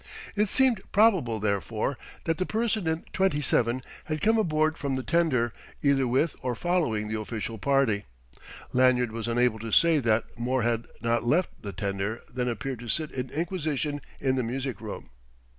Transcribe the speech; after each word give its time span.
It 0.35 0.49
seemed 0.49 0.81
probable, 0.91 1.39
therefore, 1.39 1.95
that 2.23 2.39
the 2.39 2.45
person 2.47 2.87
in 2.87 3.05
27 3.13 3.83
had 4.05 4.19
come 4.19 4.39
aboard 4.39 4.75
from 4.75 4.95
the 4.95 5.03
tender, 5.03 5.53
either 5.83 6.07
with 6.07 6.35
or 6.41 6.55
following 6.55 7.07
the 7.07 7.19
official 7.19 7.59
party. 7.59 8.05
Lanyard 8.73 9.11
was 9.11 9.27
unable 9.27 9.59
to 9.59 9.69
say 9.71 9.99
that 9.99 10.39
more 10.39 10.63
had 10.63 10.87
not 11.03 11.23
left 11.27 11.51
the 11.61 11.71
tender 11.71 12.23
than 12.33 12.49
appeared 12.49 12.79
to 12.79 12.87
sit 12.87 13.11
in 13.11 13.29
inquisition 13.29 14.01
in 14.19 14.37
the 14.37 14.41
music 14.43 14.81
room. 14.81 15.11